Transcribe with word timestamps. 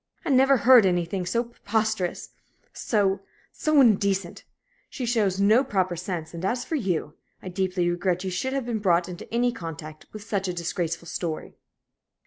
I 0.25 0.31
never 0.31 0.57
heard 0.57 0.87
anything 0.87 1.27
so 1.27 1.43
preposterous 1.43 2.29
so 2.73 3.19
so 3.51 3.79
indecent! 3.79 4.45
She 4.89 5.05
shows 5.05 5.39
no 5.39 5.63
proper 5.63 5.95
sense, 5.95 6.33
and, 6.33 6.43
as 6.43 6.65
for 6.65 6.73
you, 6.73 7.13
I 7.43 7.49
deeply 7.49 7.87
regret 7.87 8.23
you 8.23 8.31
should 8.31 8.53
have 8.53 8.65
been 8.65 8.79
brought 8.79 9.07
into 9.07 9.31
any 9.31 9.51
contact 9.51 10.07
with 10.11 10.23
such 10.23 10.47
a 10.47 10.53
disgraceful 10.53 11.07
story." 11.07 11.53